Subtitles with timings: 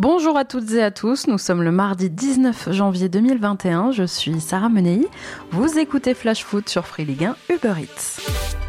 [0.00, 4.40] Bonjour à toutes et à tous, nous sommes le mardi 19 janvier 2021, je suis
[4.40, 5.08] Sarah Menei,
[5.50, 8.67] vous écoutez Flash Foot sur Free Ligue 1 Uber Eats.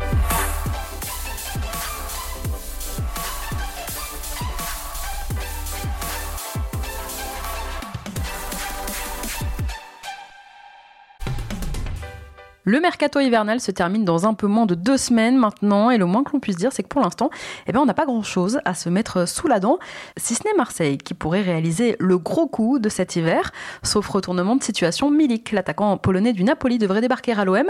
[12.70, 16.06] Le mercato hivernal se termine dans un peu moins de deux semaines maintenant, et le
[16.06, 17.32] moins que l'on puisse dire, c'est que pour l'instant,
[17.66, 19.80] eh bien, on n'a pas grand-chose à se mettre sous la dent,
[20.18, 23.52] si ce n'est Marseille, qui pourrait réaliser le gros coup de cet hiver.
[23.82, 27.66] Sauf retournement de situation, Milik, l'attaquant polonais du Napoli, devrait débarquer à l'OM.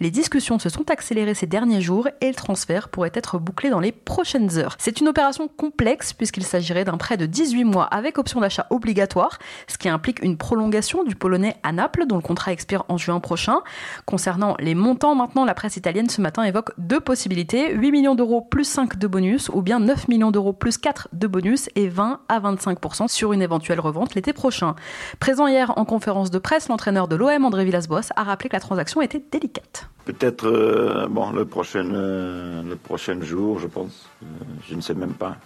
[0.00, 3.80] Les discussions se sont accélérées ces derniers jours, et le transfert pourrait être bouclé dans
[3.80, 4.76] les prochaines heures.
[4.78, 9.38] C'est une opération complexe, puisqu'il s'agirait d'un prêt de 18 mois avec option d'achat obligatoire,
[9.66, 13.18] ce qui implique une prolongation du polonais à Naples, dont le contrat expire en juin
[13.18, 13.60] prochain.
[14.04, 18.40] Concernant les montants, maintenant, la presse italienne ce matin évoque deux possibilités 8 millions d'euros
[18.40, 22.20] plus 5 de bonus, ou bien 9 millions d'euros plus 4 de bonus et 20
[22.28, 24.74] à 25% sur une éventuelle revente l'été prochain.
[25.20, 28.60] Présent hier en conférence de presse, l'entraîneur de l'OM, André Villas-Boas, a rappelé que la
[28.60, 29.88] transaction était délicate.
[30.04, 34.08] Peut-être euh, bon, le, prochain, euh, le prochain jour, je pense.
[34.22, 34.26] Euh,
[34.68, 35.36] je ne sais même pas.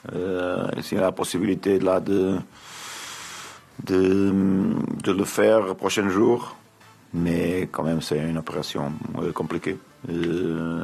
[0.80, 2.36] S'il y a la possibilité là de,
[3.84, 4.32] de,
[5.02, 6.56] de le faire le prochain jour,
[7.14, 9.78] mais quand même c'est une opération euh, compliquée.
[10.08, 10.82] Euh,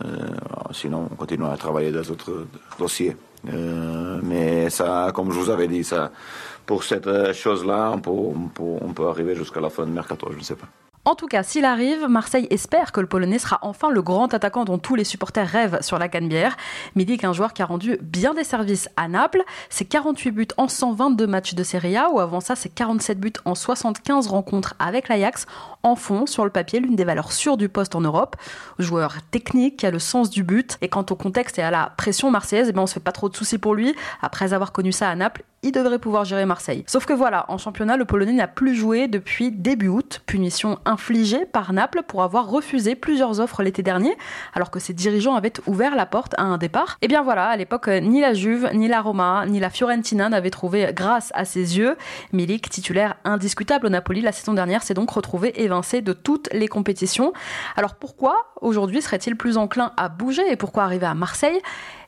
[0.73, 2.47] sinon, on continue à travailler dans d'autres
[2.79, 3.17] dossiers.
[3.53, 6.11] Euh, mais ça, comme je vous avais dit, ça,
[6.67, 10.29] pour cette chose-là, on peut, on, peut, on peut arriver jusqu'à la fin de mercato,
[10.33, 10.69] je ne sais pas.
[11.05, 14.65] En tout cas, s'il arrive, Marseille espère que le Polonais sera enfin le grand attaquant
[14.65, 16.57] dont tous les supporters rêvent sur la Canebière.
[16.95, 20.69] Midi qu'un joueur qui a rendu bien des services à Naples, c'est 48 buts en
[20.69, 25.09] 122 matchs de Serie A, ou avant ça, c'est 47 buts en 75 rencontres avec
[25.09, 25.47] l'Ajax.
[25.83, 28.37] En fond, sur le papier, l'une des valeurs sûres du poste en Europe.
[28.79, 30.79] Joueur technique, qui a le sens du but.
[30.83, 33.11] Et quant au contexte et à la pression marseillaise, eh bien, on se fait pas
[33.11, 33.93] trop de soucis pour lui.
[34.21, 36.85] Après avoir connu ça à Naples, il devrait pouvoir gérer Marseille.
[36.87, 41.47] Sauf que voilà, en championnat, le Polonais n'a plus joué depuis début août, punition infligée
[41.47, 44.17] par Naples pour avoir refusé plusieurs offres l'été dernier,
[44.55, 46.99] alors que ses dirigeants avaient ouvert la porte à un départ.
[47.01, 50.29] Et eh bien voilà, à l'époque, ni la Juve, ni la Roma, ni la Fiorentina
[50.29, 51.97] n'avaient trouvé grâce à ses yeux.
[52.33, 56.67] Milik, titulaire indiscutable au Napoli la saison dernière, s'est donc retrouvé évincé de toutes les
[56.67, 57.33] compétitions.
[57.77, 61.61] Alors pourquoi aujourd'hui serait-il plus enclin à bouger et pourquoi arriver à Marseille?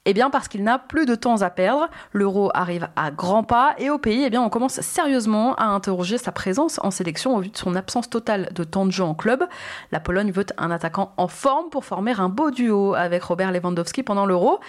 [0.05, 3.75] Eh bien parce qu'il n'a plus de temps à perdre, l'euro arrive à grands pas
[3.79, 7.41] et au pays, eh bien on commence sérieusement à interroger sa présence en sélection au
[7.41, 9.45] vu de son absence totale de temps de jeu en club.
[9.93, 14.03] La Pologne veut un attaquant en forme pour former un beau duo avec Robert Lewandowski
[14.03, 14.61] pendant l'euro.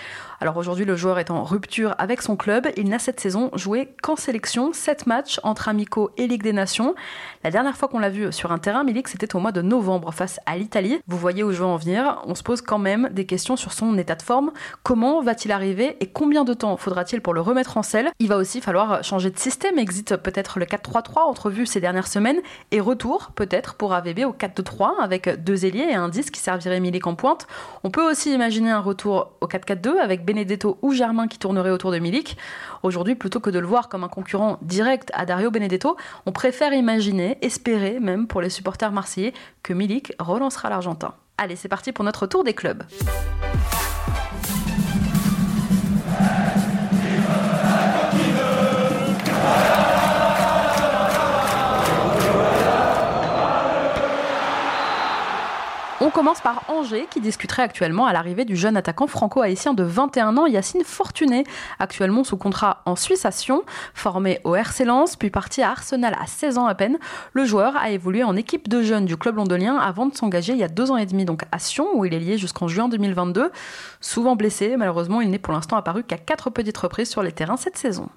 [0.41, 2.67] Alors aujourd'hui, le joueur est en rupture avec son club.
[2.77, 6.95] Il n'a cette saison joué qu'en sélection, 7 matchs entre amicaux et Ligue des Nations.
[7.43, 10.13] La dernière fois qu'on l'a vu sur un terrain, Milik, c'était au mois de novembre
[10.13, 10.99] face à l'Italie.
[11.07, 12.21] Vous voyez où je veux en venir.
[12.25, 14.51] On se pose quand même des questions sur son état de forme.
[14.83, 18.11] Comment va-t-il arriver et combien de temps faudra-t-il pour le remettre en selle?
[18.19, 19.77] Il va aussi falloir changer de système.
[19.77, 22.39] Exit peut-être le 4-3-3 entrevu ces dernières semaines
[22.71, 26.79] et retour peut-être pour AVB au 4-2-3 avec deux ailiers et un 10 qui servirait
[26.79, 27.47] Milik en pointe.
[27.83, 31.91] On peut aussi imaginer un retour au 4-4-2 avec Benedetto ou Germain qui tournerait autour
[31.91, 32.37] de Milik.
[32.83, 36.71] Aujourd'hui, plutôt que de le voir comme un concurrent direct à Dario Benedetto, on préfère
[36.73, 41.15] imaginer, espérer même pour les supporters marseillais, que Milik relancera l'Argentin.
[41.37, 42.83] Allez, c'est parti pour notre tour des clubs.
[56.15, 60.45] Commence par Angers qui discuterait actuellement à l'arrivée du jeune attaquant franco-haïtien de 21 ans
[60.45, 61.43] Yacine Fortuné,
[61.77, 66.15] actuellement sous contrat en Suisse à Sion, formé au RC Lens puis parti à Arsenal
[66.17, 66.99] à 16 ans à peine.
[67.33, 70.59] Le joueur a évolué en équipe de jeunes du club londonien avant de s'engager il
[70.59, 72.87] y a deux ans et demi donc à Sion où il est lié jusqu'en juin
[72.87, 73.51] 2022.
[73.99, 77.57] Souvent blessé, malheureusement il n'est pour l'instant apparu qu'à quatre petites reprises sur les terrains
[77.57, 78.07] cette saison.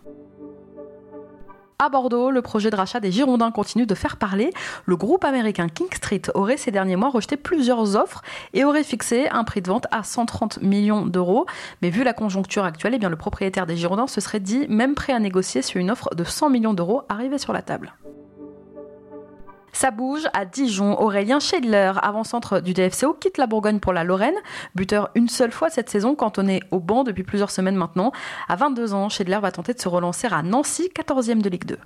[1.81, 4.51] À Bordeaux, le projet de rachat des Girondins continue de faire parler.
[4.85, 8.23] Le groupe américain King Street aurait ces derniers mois rejeté plusieurs offres
[8.53, 11.47] et aurait fixé un prix de vente à 130 millions d'euros.
[11.81, 15.13] Mais vu la conjoncture actuelle, eh le propriétaire des Girondins se serait dit même prêt
[15.13, 17.93] à négocier sur une offre de 100 millions d'euros arrivée sur la table.
[19.73, 21.01] Ça bouge à Dijon.
[21.01, 24.35] Aurélien Schedler, avant-centre du DFCO, quitte la Bourgogne pour la Lorraine.
[24.75, 28.13] Buteur une seule fois cette saison, cantonné au banc depuis plusieurs semaines maintenant.
[28.49, 31.79] À 22 ans, Schedler va tenter de se relancer à Nancy, 14e de Ligue 2.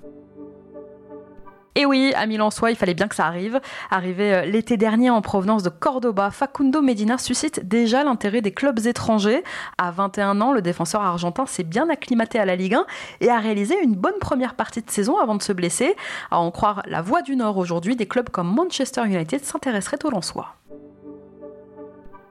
[1.75, 3.59] Et oui, à Milan-Soi, il fallait bien que ça arrive.
[3.89, 8.85] Arrivé euh, l'été dernier en provenance de Cordoba, Facundo Medina suscite déjà l'intérêt des clubs
[8.85, 9.43] étrangers.
[9.77, 12.85] À 21 ans, le défenseur argentin s'est bien acclimaté à la Ligue 1
[13.21, 15.95] et a réalisé une bonne première partie de saison avant de se blesser.
[16.29, 20.11] À en croire la voix du Nord aujourd'hui, des clubs comme Manchester United s'intéresseraient au
[20.11, 20.55] Lensois.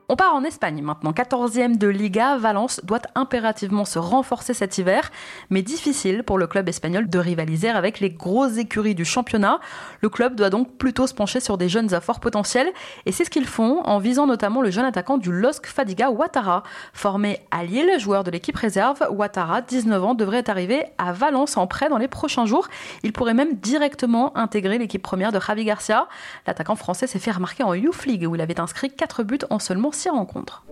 [0.09, 1.13] On part en Espagne maintenant.
[1.13, 5.11] 14e de Liga, Valence doit impérativement se renforcer cet hiver,
[5.49, 9.61] mais difficile pour le club espagnol de rivaliser avec les grosses écuries du championnat.
[10.01, 12.69] Le club doit donc plutôt se pencher sur des jeunes à fort potentiel,
[13.07, 16.65] et c'est ce qu'ils font en visant notamment le jeune attaquant du LOSC Fadiga Ouattara.
[16.93, 21.67] Formé à Lille, joueur de l'équipe réserve, Ouattara, 19 ans, devrait arriver à Valence en
[21.67, 22.69] prêt dans les prochains jours.
[23.03, 26.09] Il pourrait même directement intégrer l'équipe première de Javi Garcia.
[26.47, 29.59] L'attaquant français s'est fait remarquer en Youth League où il avait inscrit 4 buts en
[29.59, 30.65] seulement rencontres.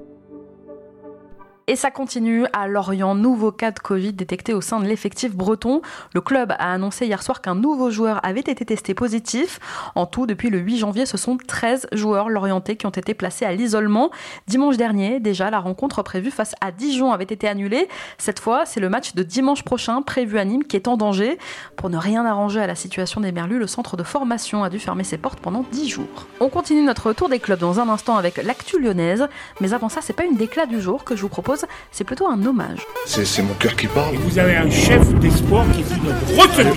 [1.70, 3.14] Et ça continue à Lorient.
[3.14, 5.82] Nouveau cas de Covid détecté au sein de l'effectif breton.
[6.12, 9.60] Le club a annoncé hier soir qu'un nouveau joueur avait été testé positif.
[9.94, 13.44] En tout, depuis le 8 janvier, ce sont 13 joueurs lorientais qui ont été placés
[13.44, 14.10] à l'isolement.
[14.48, 17.86] Dimanche dernier, déjà, la rencontre prévue face à Dijon avait été annulée.
[18.18, 21.38] Cette fois, c'est le match de dimanche prochain prévu à Nîmes qui est en danger.
[21.76, 24.80] Pour ne rien arranger à la situation des Merlus, le centre de formation a dû
[24.80, 26.26] fermer ses portes pendant 10 jours.
[26.40, 29.28] On continue notre tour des clubs dans un instant avec l'actu lyonnaise.
[29.60, 31.59] Mais avant ça, c'est pas une déclat du jour que je vous propose
[31.90, 32.86] c'est plutôt un hommage.
[33.06, 34.14] C'est mon cœur qui parle.
[34.14, 36.70] Et vous avez un chef d'espoir qui fut notre retenue.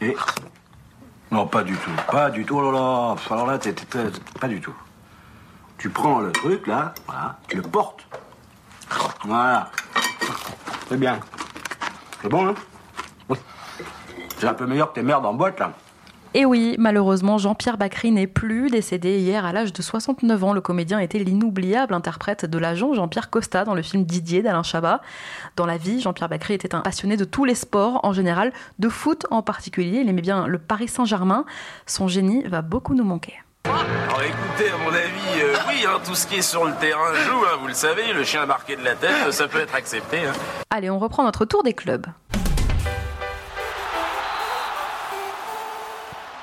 [0.00, 0.16] Et
[1.30, 2.58] non, pas du tout, pas du tout.
[2.58, 3.74] Oh là là, alors là, t'es,
[4.40, 4.74] pas du tout.
[5.76, 8.06] Tu prends le truc là, voilà, tu le portes.
[9.24, 9.70] Voilà.
[10.88, 11.20] C'est bien.
[12.22, 12.54] C'est bon, hein?
[14.38, 15.72] C'est un peu meilleur que tes merdes en boîte là.
[16.34, 20.52] Et oui, malheureusement, Jean-Pierre Bacry n'est plus décédé hier à l'âge de 69 ans.
[20.52, 25.00] Le comédien était l'inoubliable interprète de l'agent Jean-Pierre Costa dans le film Didier d'Alain Chabat.
[25.56, 28.88] Dans la vie, Jean-Pierre Bacry était un passionné de tous les sports en général, de
[28.88, 30.00] foot en particulier.
[30.00, 31.44] Il aimait bien le Paris Saint-Germain.
[31.86, 33.34] Son génie va beaucoup nous manquer.
[33.64, 37.14] Alors écoutez, à mon avis, euh, oui, hein, tout ce qui est sur le terrain
[37.14, 40.18] joue, hein, vous le savez, le chien marqué de la tête, ça peut être accepté.
[40.18, 40.32] Hein.
[40.70, 42.06] Allez, on reprend notre tour des clubs.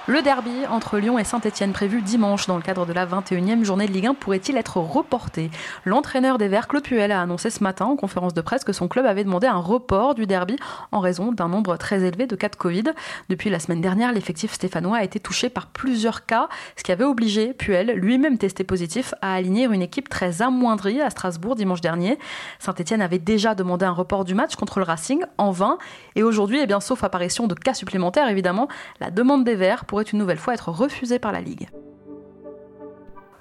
[0.07, 3.88] Le derby entre Lyon et Saint-Etienne prévu dimanche dans le cadre de la 21e journée
[3.88, 5.50] de Ligue 1 pourrait-il être reporté?
[5.84, 8.88] L'entraîneur des Verts, Claude Puel, a annoncé ce matin en conférence de presse que son
[8.88, 10.57] club avait demandé un report du derby
[10.92, 12.84] en raison d'un nombre très élevé de cas de Covid.
[13.30, 17.04] Depuis la semaine dernière, l'effectif stéphanois a été touché par plusieurs cas, ce qui avait
[17.04, 22.19] obligé Puel, lui-même testé positif, à aligner une équipe très amoindrie à Strasbourg dimanche dernier.
[22.60, 25.80] Saint-Etienne avait déjà demandé un report du match contre le Racing en vain
[26.16, 28.68] et aujourd'hui, eh bien, sauf apparition de cas supplémentaires évidemment,
[29.00, 31.69] la demande des Verts pour une nouvelle fois être refusé par la Ligue.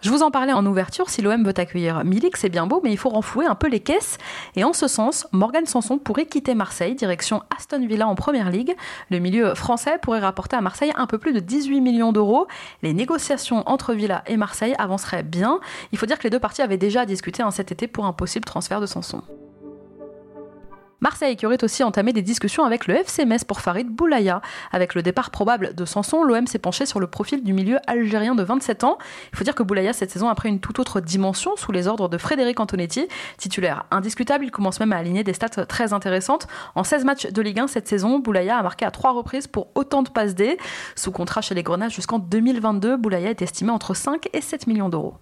[0.04, 2.92] Je vous en parlais en ouverture, si l'OM veut accueillir Milik, c'est bien beau, mais
[2.92, 4.18] il faut renflouer un peu les caisses.
[4.54, 8.76] Et en ce sens, Morgan Sanson pourrait quitter Marseille, direction Aston Villa en Première Ligue.
[9.10, 12.46] Le milieu français pourrait rapporter à Marseille un peu plus de 18 millions d'euros.
[12.82, 15.58] Les négociations entre Villa et Marseille avanceraient bien.
[15.92, 18.12] Il faut dire que les deux parties avaient déjà discuté en cet été pour un
[18.12, 19.22] possible transfert de Sanson.
[21.00, 24.40] Marseille qui aurait aussi entamé des discussions avec le FC pour Farid Boulaya.
[24.72, 28.34] Avec le départ probable de Sanson, l'OM s'est penché sur le profil du milieu algérien
[28.34, 28.98] de 27 ans.
[29.32, 31.88] Il faut dire que Boulaya, cette saison, a pris une toute autre dimension sous les
[31.88, 33.06] ordres de Frédéric Antonetti.
[33.38, 36.46] Titulaire indiscutable, il commence même à aligner des stats très intéressantes.
[36.74, 39.68] En 16 matchs de Ligue 1 cette saison, Boulaya a marqué à trois reprises pour
[39.74, 40.58] autant de passes D.
[40.96, 44.88] Sous contrat chez les Grenades jusqu'en 2022, Boulaya est estimé entre 5 et 7 millions
[44.88, 45.14] d'euros.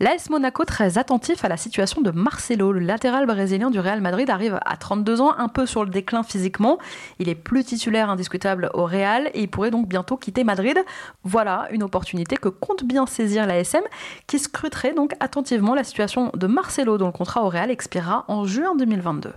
[0.00, 4.30] L'AS Monaco, très attentif à la situation de Marcelo, le latéral brésilien du Real Madrid,
[4.30, 6.78] arrive à 32 ans, un peu sur le déclin physiquement.
[7.18, 10.78] Il est plus titulaire indiscutable au Real et il pourrait donc bientôt quitter Madrid.
[11.24, 13.82] Voilà une opportunité que compte bien saisir l'ASM,
[14.28, 18.44] qui scruterait donc attentivement la situation de Marcelo, dont le contrat au Real expirera en
[18.44, 19.32] juin 2022.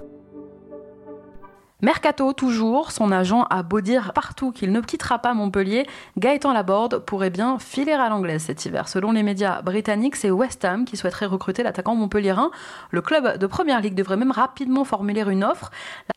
[1.81, 6.99] Mercato toujours, son agent a beau dire partout qu'il ne quittera pas Montpellier, Gaëtan Laborde
[6.99, 8.87] pourrait bien filer à l'anglaise cet hiver.
[8.87, 12.51] Selon les médias britanniques, c'est West Ham qui souhaiterait recruter l'attaquant montpelliérain.
[12.91, 15.71] Le club de Première Ligue devrait même rapidement formuler une offre.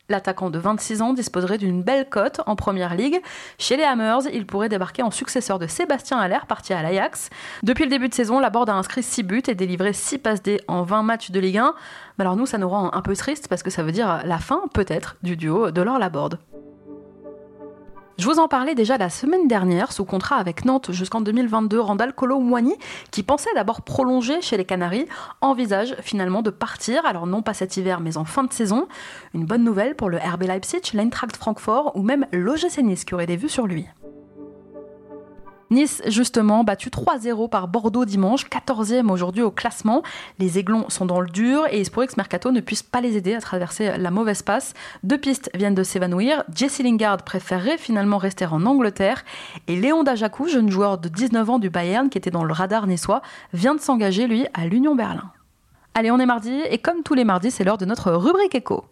[0.07, 3.19] L'attaquant de 26 ans disposerait d'une belle cote en Première Ligue.
[3.57, 7.31] Chez les Hammers, il pourrait débarquer en successeur de Sébastien Haller, parti à l'Ajax.
[7.63, 10.61] Depuis le début de saison, Laborde a inscrit 6 buts et délivré 6 passes D
[10.67, 11.73] en 20 matchs de Ligue 1.
[12.17, 14.37] Mais alors nous, ça nous rend un peu triste parce que ça veut dire la
[14.37, 16.39] fin, peut-être, du duo de l'or Laborde.
[18.17, 22.13] Je vous en parlais déjà la semaine dernière, sous contrat avec Nantes jusqu'en 2022, Randall
[22.13, 22.41] Colo
[23.11, 25.05] qui pensait d'abord prolonger chez les Canaries,
[25.41, 28.87] envisage finalement de partir, alors non pas cet hiver, mais en fin de saison.
[29.33, 33.27] Une bonne nouvelle pour le RB Leipzig, l'Eintracht Francfort ou même l'OGC Nice qui aurait
[33.27, 33.85] des vues sur lui.
[35.71, 40.03] Nice, justement, battu 3-0 par Bordeaux dimanche, 14e aujourd'hui au classement.
[40.37, 42.83] Les Aiglons sont dans le dur et il se pourrait que ce mercato ne puisse
[42.83, 44.75] pas les aider à traverser la mauvaise passe.
[45.03, 46.43] Deux pistes viennent de s'évanouir.
[46.53, 49.25] Jesse Lingard préférerait finalement rester en Angleterre.
[49.67, 52.85] Et Léon Dajakou, jeune joueur de 19 ans du Bayern qui était dans le radar
[52.85, 55.31] niçois, vient de s'engager, lui, à l'Union Berlin.
[55.95, 58.83] Allez, on est mardi et comme tous les mardis, c'est l'heure de notre rubrique écho.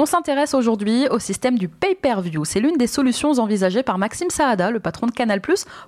[0.00, 2.44] On s'intéresse aujourd'hui au système du pay-per-view.
[2.44, 5.40] C'est l'une des solutions envisagées par Maxime Saada, le patron de Canal+,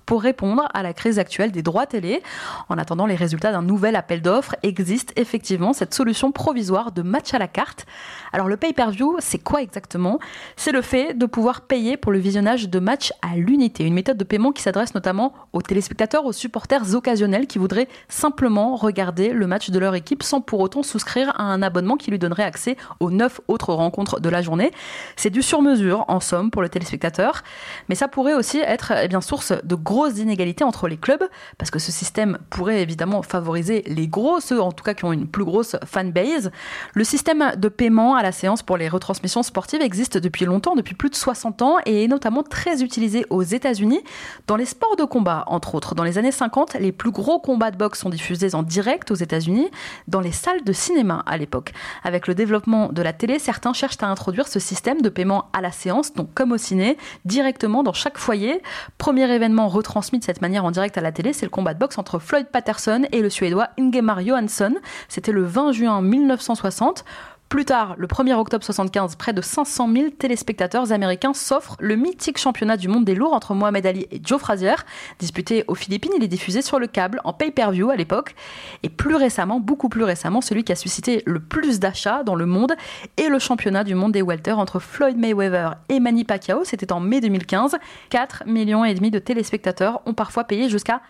[0.05, 2.21] pour répondre à la crise actuelle des droits télé.
[2.69, 7.35] En attendant les résultats d'un nouvel appel d'offres, existe effectivement cette solution provisoire de match
[7.35, 7.87] à la carte.
[8.33, 10.19] Alors le pay-per-view, c'est quoi exactement?
[10.57, 14.17] C'est le fait de pouvoir payer pour le visionnage de matchs à l'unité, une méthode
[14.17, 19.47] de paiement qui s'adresse notamment aux téléspectateurs, aux supporters occasionnels qui voudraient simplement regarder le
[19.47, 22.77] match de leur équipe sans pour autant souscrire à un abonnement qui lui donnerait accès
[22.99, 24.73] aux neuf autres rencontres de la journée.
[25.17, 27.43] C'est du sur-mesure en somme pour le téléspectateur,
[27.89, 31.23] mais ça pourrait aussi être eh bien source de grosses inégalités entre les clubs
[31.59, 35.13] parce que ce système pourrait évidemment favoriser les gros, ceux en tout cas qui ont
[35.13, 36.51] une plus grosse fanbase.
[36.95, 40.95] Le système de paiement à la séance pour les retransmissions sportives existe depuis longtemps, depuis
[40.95, 44.01] plus de 60 ans et est notamment très utilisé aux États-Unis
[44.47, 45.95] dans les sports de combat entre autres.
[45.95, 49.15] Dans les années 50, les plus gros combats de boxe sont diffusés en direct aux
[49.15, 49.69] États-Unis
[50.09, 51.73] dans les salles de cinéma à l'époque.
[52.05, 55.73] Avec le développement de la télé, certains à introduire ce système de paiement à la
[55.73, 58.63] séance, donc comme au ciné, directement dans chaque foyer.
[58.99, 61.79] Premier événement retransmis de cette manière en direct à la télé, c'est le combat de
[61.79, 64.75] boxe entre Floyd Patterson et le Suédois Ingemar Johansson.
[65.09, 67.05] C'était le 20 juin 1960.
[67.51, 72.39] Plus tard, le 1er octobre 75, près de 500 000 téléspectateurs américains s'offrent le mythique
[72.39, 74.77] championnat du monde des lourds entre Mohamed Ali et Joe Frazier.
[75.19, 78.37] Disputé aux Philippines, il est diffusé sur le câble en pay-per-view à l'époque.
[78.85, 82.47] Et plus récemment, beaucoup plus récemment, celui qui a suscité le plus d'achats dans le
[82.47, 82.75] monde
[83.17, 86.63] est le championnat du monde des welter entre Floyd Mayweather et Manny Pacquiao.
[86.63, 87.79] C'était en mai 2015.
[88.11, 91.01] 4 millions et demi de téléspectateurs ont parfois payé jusqu'à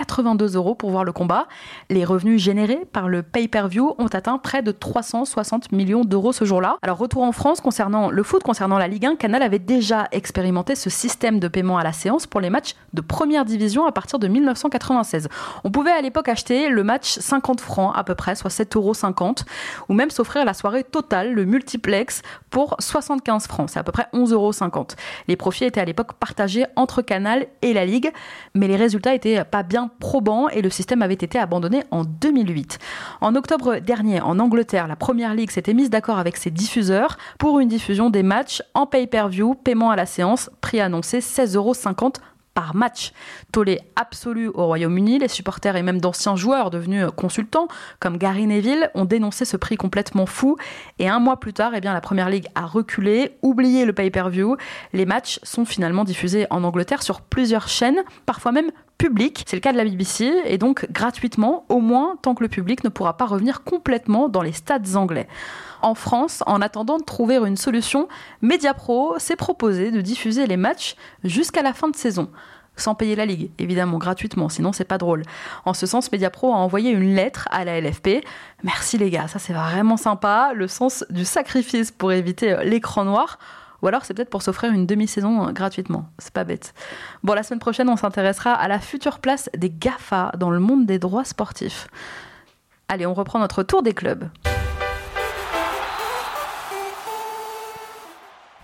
[0.00, 1.46] 82 euros pour voir le combat.
[1.90, 6.78] Les revenus générés par le pay-per-view ont atteint près de 360 millions d'euros ce jour-là.
[6.80, 10.74] Alors retour en France concernant le foot, concernant la Ligue 1, Canal avait déjà expérimenté
[10.74, 14.18] ce système de paiement à la séance pour les matchs de première division à partir
[14.18, 15.28] de 1996.
[15.64, 19.34] On pouvait à l'époque acheter le match 50 francs à peu près, soit 7,50 euros,
[19.90, 24.06] ou même s'offrir la soirée totale, le multiplex, pour 75 francs, c'est à peu près
[24.14, 24.52] 11,50 euros.
[25.28, 28.10] Les profits étaient à l'époque partagés entre Canal et la Ligue,
[28.54, 32.78] mais les résultats étaient pas bien probant et le système avait été abandonné en 2008.
[33.20, 37.60] En octobre dernier, en Angleterre, la Première Ligue s'était mise d'accord avec ses diffuseurs pour
[37.60, 41.74] une diffusion des matchs en pay-per-view, paiement à la séance, prix annoncé 16,50 euros
[42.54, 43.12] par match.
[43.52, 47.68] Tollé absolu au Royaume-Uni, les supporters et même d'anciens joueurs devenus consultants,
[48.00, 50.56] comme Gary Neville, ont dénoncé ce prix complètement fou.
[50.98, 54.56] Et un mois plus tard, eh bien, la Première Ligue a reculé, oublié le pay-per-view.
[54.92, 58.70] Les matchs sont finalement diffusés en Angleterre sur plusieurs chaînes, parfois même
[59.46, 62.84] C'est le cas de la BBC et donc gratuitement, au moins tant que le public
[62.84, 65.26] ne pourra pas revenir complètement dans les stades anglais.
[65.82, 68.08] En France, en attendant de trouver une solution,
[68.42, 72.28] Mediapro s'est proposé de diffuser les matchs jusqu'à la fin de saison
[72.76, 75.22] sans payer la ligue, évidemment gratuitement, sinon c'est pas drôle.
[75.66, 78.24] En ce sens, Mediapro a envoyé une lettre à la LFP.
[78.62, 83.38] Merci les gars, ça c'est vraiment sympa, le sens du sacrifice pour éviter l'écran noir.
[83.82, 86.06] Ou alors c'est peut-être pour s'offrir une demi-saison euh, gratuitement.
[86.18, 86.74] C'est pas bête.
[87.22, 90.86] Bon, la semaine prochaine, on s'intéressera à la future place des GAFA dans le monde
[90.86, 91.88] des droits sportifs.
[92.88, 94.28] Allez, on reprend notre tour des clubs.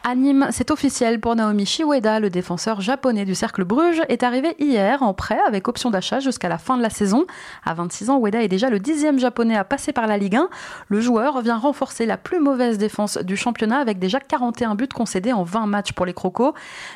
[0.09, 5.03] Anime, c'est officiel pour Naomi Shiweda, le défenseur japonais du Cercle Bruges, est arrivé hier
[5.03, 7.27] en prêt avec option d'achat jusqu'à la fin de la saison.
[7.65, 10.49] À 26 ans, Ueda est déjà le dixième japonais à passer par la Ligue 1.
[10.87, 15.33] Le joueur vient renforcer la plus mauvaise défense du championnat avec déjà 41 buts concédés
[15.33, 16.55] en 20 matchs pour les Crocos.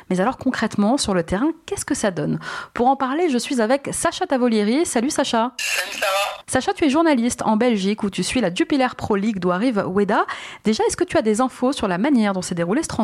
[0.09, 2.39] Mais alors concrètement, sur le terrain, qu'est-ce que ça donne?
[2.73, 4.85] Pour en parler, je suis avec Sacha Tavolieri.
[4.85, 5.51] Salut Sacha.
[5.57, 6.11] Salut Sarah.
[6.47, 9.85] Sacha, tu es journaliste en Belgique où tu suis la Jupiler Pro League d'où arrive
[9.93, 10.25] Ueda.
[10.63, 13.00] Déjà, est-ce que tu as des infos sur la manière dont s'est déroulé ce transfert?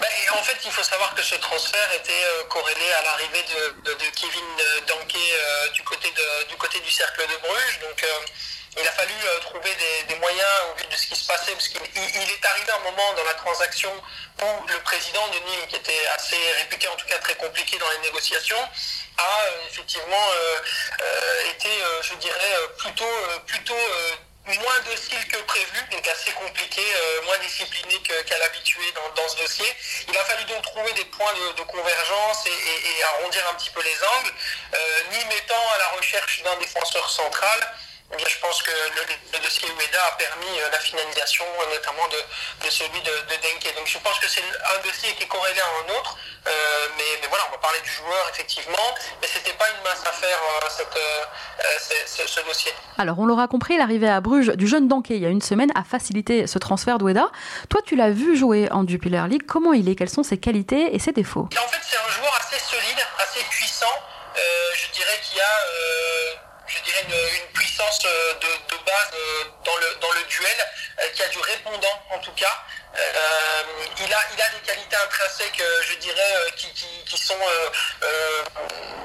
[0.00, 4.10] Ben, en fait, il faut savoir que ce transfert était euh, corrélé à l'arrivée de,
[4.14, 7.80] Kevin euh, Danke euh, du, côté du cercle de Bruges.
[7.80, 8.04] Donc,
[8.80, 9.74] il a fallu trouver
[10.08, 13.12] des, moyens au vu de ce qui se passait, parce qu'il est arrivé un moment
[13.14, 13.90] dans la transaction
[14.42, 17.90] où le président de Nîmes, qui était assez réputé, en tout cas très compliqué dans
[17.90, 18.60] les négociations,
[19.16, 20.28] a effectivement
[21.50, 21.70] été,
[22.02, 23.16] je dirais, plutôt,
[23.46, 23.74] plutôt
[24.56, 29.66] moins docile que prévu, donc assez compliqué, euh, moins discipliné qu'à l'habitué dans, ce dossier.
[30.08, 34.04] Il a fallu donc trouver des points de, convergence et, arrondir un petit peu les
[34.18, 34.32] angles,
[34.74, 37.74] euh, ni mettant à la recherche d'un défenseur central,
[38.10, 42.70] eh je pense que le, dossier Ueda a permis euh, la finalisation euh, notamment de,
[42.70, 43.76] celui de, Denke.
[43.76, 46.16] Donc je pense que c'est un dossier qui est corrélé à un autre.
[46.46, 46.50] Euh,
[46.96, 48.88] mais, voilà, on va parler du joueur effectivement.
[49.20, 50.38] Mais c'était pas une mince affaire
[52.26, 52.72] ce, dossier.
[52.96, 55.70] Alors on l'aura compris, l'arrivée à Bruges du jeune Denke il y a une semaine
[55.74, 57.30] a facilité ce transfert d'Ueda.
[57.68, 59.44] Toi tu l'as vu jouer en Jupiler League.
[59.46, 59.96] Comment il est?
[59.96, 61.48] Quelles sont ses qualités et ses défauts?
[61.52, 62.47] En fait c'est un joueur assez
[68.04, 69.76] euh, de, base euh, dans
[70.12, 70.66] le, duel,
[71.00, 72.64] euh, qui a du répondant en tout cas.
[73.98, 77.38] il, a, des qualités intrinsèques, je dirais, qui, sont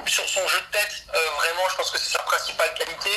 [0.05, 0.93] sur son jeu de tête.
[1.38, 3.12] vraiment, je pense que c'est sa principale qualité.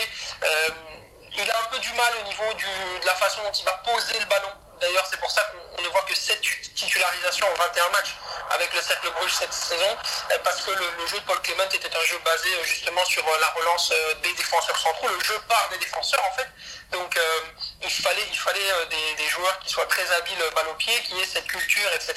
[1.37, 4.19] il a un peu du mal au niveau de la façon dont il va poser
[4.19, 4.53] le ballon.
[4.81, 5.43] D'ailleurs, c'est pour ça
[5.77, 6.41] qu'on ne voit que 7
[6.75, 8.15] titularisations en 21 matchs
[8.51, 9.97] avec le Cercle Bruges cette saison,
[10.31, 13.27] euh, parce que le, jeu de Paul Clement était un jeu basé euh, justement sur
[13.27, 13.93] euh, la relance
[14.23, 16.49] des défenseurs centraux, le jeu part des défenseurs en fait.
[16.93, 17.19] Donc
[17.83, 21.27] il fallait, il fallait des, joueurs qui soient très habiles balle au pied, qui aient
[21.27, 22.15] cette culture, etc.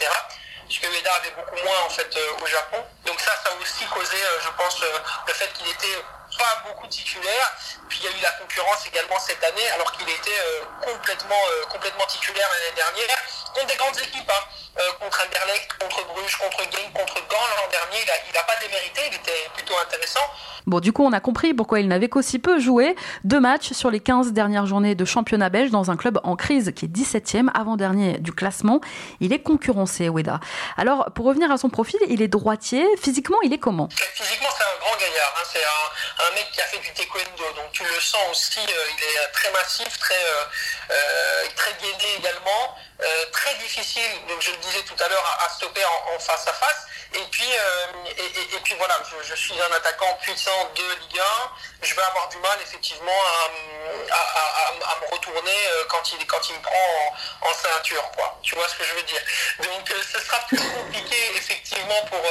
[0.67, 2.85] Puisque Ueda avait beaucoup moins en fait au Japon.
[3.05, 4.81] Donc ça, ça a aussi causé, je pense,
[5.27, 6.03] le fait qu'il était
[6.37, 7.51] pas beaucoup de titulaires.
[7.89, 10.41] Puis il y a eu la concurrence également cette année, alors qu'il était
[10.83, 13.17] complètement, complètement titulaire l'année dernière,
[13.53, 14.29] contre des grandes équipes.
[14.29, 14.44] Hein.
[14.77, 19.01] Euh, contre Anderlecht, contre Bruges, contre Genk, contre Gand l'an dernier, il n'a pas démérité,
[19.12, 20.22] il était plutôt intéressant.
[20.68, 22.96] Bon, du coup, on a compris pourquoi il n'avait qu'aussi peu joué.
[23.24, 26.72] Deux matchs sur les 15 dernières journées de championnat belge dans un club en crise
[26.75, 28.79] qui est 17e, avant-dernier du classement.
[29.20, 30.39] Il est concurrencé, Weda.
[30.77, 32.86] Alors, pour revenir à son profil, il est droitier.
[33.01, 33.89] Physiquement, il est comment?
[34.13, 35.34] Physiquement, c'est un grand gaillard.
[35.38, 35.48] Hein.
[35.51, 37.44] C'est un, mec qui a fait du taekwondo.
[37.56, 42.77] Donc, tu le sens aussi, euh, il est très massif, très, euh, très gainé également.
[43.01, 46.53] Euh, très difficile, donc je le disais tout à l'heure, à, stopper en, face à
[46.53, 46.86] face.
[47.13, 47.88] Et puis, euh,
[48.18, 51.24] et, puis voilà, je, suis un attaquant puissant de Ligue 1.
[51.82, 53.20] Je vais avoir du mal effectivement
[54.12, 58.12] à, me retourner euh, quand il, quand il me prend en, ceinture.
[58.18, 58.38] Quoi.
[58.44, 59.22] Tu vois ce que je veux dire?
[59.60, 62.22] Donc ce sera plus compliqué effectivement pour,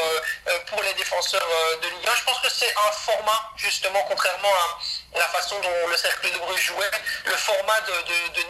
[0.67, 1.49] pour les défenseurs
[1.81, 2.15] de Ligue 1.
[2.15, 4.79] Je pense que c'est un format justement, contrairement à
[5.15, 6.91] la façon dont le cercle de Bruges jouait,
[7.25, 7.93] le format de,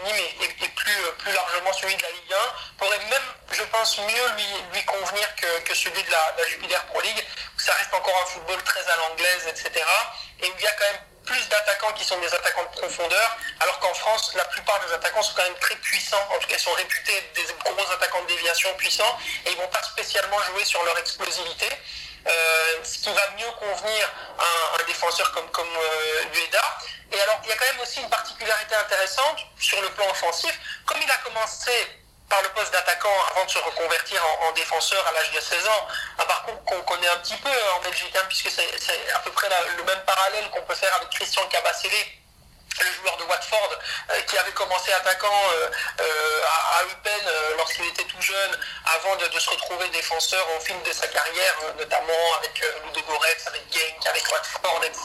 [0.05, 2.37] Nîmes est, plus, plus largement celui de la Ligue 1,
[2.79, 3.23] pourrait même,
[3.53, 7.25] je pense, mieux lui, lui convenir que, celui de la, Jupiler Pro League,
[7.57, 9.71] où ça reste encore un football très à l'anglaise, etc.
[10.41, 13.79] Et il y a quand même plus d'attaquants qui sont des attaquants de profondeur, alors
[13.81, 16.61] qu'en France, la plupart des attaquants sont quand même très puissants, en tout cas ils
[16.61, 20.83] sont réputés des gros attaquants de déviation puissants, et ils vont pas spécialement jouer sur
[20.85, 21.69] leur explosivité.
[22.28, 26.25] Euh, ce qui va mieux convenir à un, défenseur comme, comme euh,
[27.12, 30.52] Et alors, il y a quand même aussi une particularité intéressante sur le plan offensif.
[30.84, 31.73] Comme il a commencé
[32.28, 35.88] par le poste d'attaquant avant de se reconvertir en, défenseur à l'âge de 16 ans,
[36.19, 39.49] un parcours qu'on connaît un petit peu en Belgique, hein, puisque c'est à peu près
[39.76, 42.19] le même parallèle qu'on peut faire avec Christian Cabasselé
[42.84, 43.78] le joueur de Watford
[44.10, 46.43] euh, qui avait commencé attaquant euh, euh,
[46.78, 47.25] à, Eupen
[47.56, 48.58] lorsqu'il était tout jeune,
[48.97, 53.62] avant de, se retrouver défenseur au fil de sa carrière, notamment avec Ludo Goretz, avec
[53.73, 55.00] Genk, avec Watford, etc.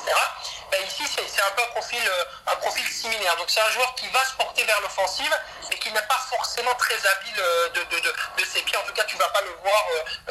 [0.71, 2.01] Ben, ici, c'est un peu un profil,
[2.47, 3.35] un profil similaire.
[3.37, 5.31] Donc c'est un joueur qui va se porter vers l'offensive,
[5.69, 8.77] mais qui n'est pas forcément très habile de, ses pieds.
[8.77, 9.85] En tout cas, tu ne vas pas le voir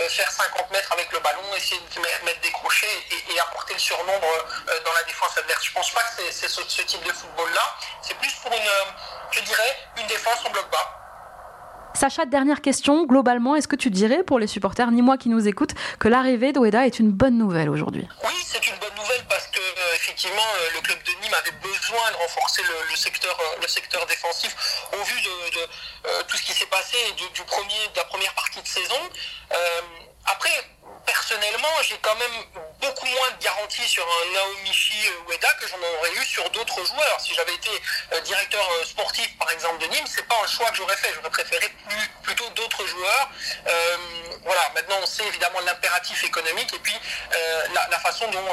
[0.09, 4.46] faire 50 mètres avec le ballon, essayer de mettre des crochets et, apporter le surnombre
[4.85, 5.64] dans la défense adverse.
[5.64, 7.32] Je ne pense pas que c'est ce, ce type de football
[8.03, 8.59] C'est plus pour une,
[9.31, 11.03] je dirais, une défense en bloc bas.
[11.95, 13.05] Sacha, dernière question.
[13.05, 16.53] Globalement, est-ce que tu dirais pour les supporters ni moi qui nous écoutent que l'arrivée
[16.53, 18.09] d'Oueda est une bonne nouvelle aujourd'hui?
[18.25, 21.57] Oui, c'est une bonne nouvelle parce que euh, effectivement euh, le club de Nîmes avait
[21.62, 24.57] besoin de renforcer le, secteur, euh, le secteur défensif
[24.92, 25.33] au vu de,
[26.27, 28.99] tout ce qui s'est passé du, premier, de la première partie de saison.
[30.27, 30.51] après,
[31.07, 32.33] personnellement, j'ai quand même
[32.81, 37.21] beaucoup moins de garanties sur un Naomichi Ueda que j'en aurais eu sur d'autres joueurs.
[37.21, 37.71] Si j'avais été
[38.12, 41.12] euh, directeur euh, sportif, par exemple, de Nîmes, c'est pas un choix que j'aurais fait.
[41.15, 41.73] J'aurais préféré
[42.23, 43.31] plutôt d'autres joueurs.
[43.67, 43.97] Euh,
[44.44, 46.94] voilà, maintenant on sait évidemment l'impératif économique et puis
[47.74, 48.48] la, façon dont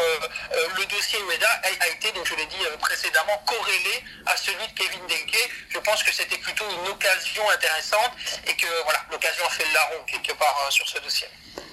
[0.78, 5.02] le dossier Ueda a, été, donc je l'ai dit précédemment, corrélé à celui de Kevin
[5.08, 5.50] Denke.
[5.70, 8.12] Je pense que c'était plutôt une occasion intéressante
[8.46, 11.28] et que voilà, l'occasion a fait le larron quelque part sur ce dossier.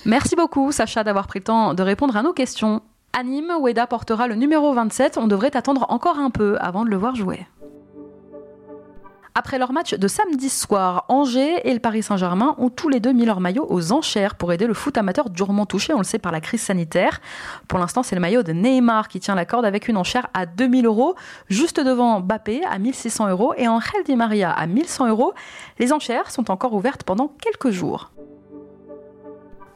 [0.04, 2.82] Merci beaucoup, Sacha, d'avoir pris le temps de répondre à nos questions.
[3.12, 5.16] À Nîmes, Weda portera le numéro 27.
[5.16, 7.46] On devrait attendre encore un peu avant de le voir jouer.
[9.38, 13.12] Après leur match de samedi soir, Angers et le Paris Saint-Germain ont tous les deux
[13.12, 16.18] mis leur maillot aux enchères pour aider le foot amateur durement touché, on le sait,
[16.18, 17.20] par la crise sanitaire.
[17.68, 20.46] Pour l'instant, c'est le maillot de Neymar qui tient la corde avec une enchère à
[20.46, 21.16] 2000 euros,
[21.50, 25.34] juste devant Bappé à 1600 euros et Angel Di Maria à 1100 euros.
[25.78, 28.15] Les enchères sont encore ouvertes pendant quelques jours.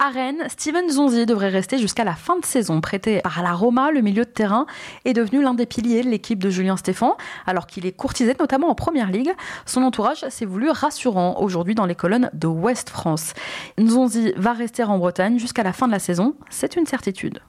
[0.02, 2.80] À Rennes, Steven Zonzi devrait rester jusqu'à la fin de saison.
[2.80, 4.64] Prêté par la Roma, le milieu de terrain
[5.04, 8.70] est devenu l'un des piliers de l'équipe de Julien Stéphan, alors qu'il est courtisé notamment
[8.70, 9.30] en Première Ligue.
[9.66, 13.34] Son entourage s'est voulu rassurant aujourd'hui dans les colonnes de Ouest France.
[13.76, 17.40] Nzonzi va rester en Bretagne jusqu'à la fin de la saison, c'est une certitude.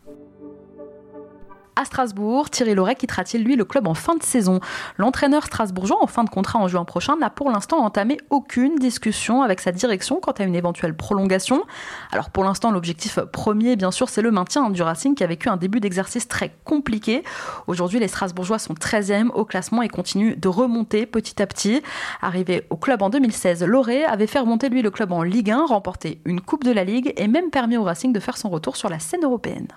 [1.75, 2.49] À Strasbourg.
[2.49, 4.59] Thierry Loret quittera-t-il lui le club en fin de saison?
[4.97, 9.41] L'entraîneur strasbourgeois en fin de contrat en juin prochain n'a pour l'instant entamé aucune discussion
[9.41, 11.63] avec sa direction quant à une éventuelle prolongation.
[12.11, 15.49] Alors pour l'instant l'objectif premier bien sûr c'est le maintien du Racing qui a vécu
[15.49, 17.23] un début d'exercice très compliqué.
[17.67, 21.81] Aujourd'hui les Strasbourgeois sont 13e au classement et continuent de remonter petit à petit.
[22.21, 25.65] Arrivé au club en 2016, Loret avait fait remonter lui le club en Ligue 1,
[25.65, 28.75] remporté une Coupe de la Ligue et même permis au Racing de faire son retour
[28.75, 29.67] sur la scène européenne.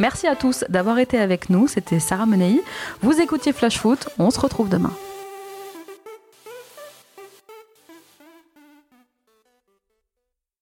[0.00, 1.68] Merci à tous d'avoir été avec nous.
[1.68, 2.62] C'était Sarah Menei.
[3.02, 4.08] Vous écoutiez Flash Foot.
[4.18, 4.92] On se retrouve demain.